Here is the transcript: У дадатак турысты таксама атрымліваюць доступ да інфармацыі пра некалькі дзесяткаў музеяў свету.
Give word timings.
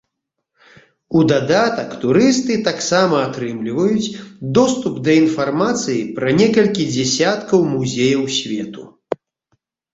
У 1.17 1.19
дадатак 1.31 1.89
турысты 2.05 2.55
таксама 2.69 3.15
атрымліваюць 3.27 4.09
доступ 4.61 4.97
да 5.09 5.17
інфармацыі 5.21 6.01
пра 6.19 6.29
некалькі 6.41 6.91
дзесяткаў 6.99 7.59
музеяў 7.79 8.23
свету. 8.41 8.83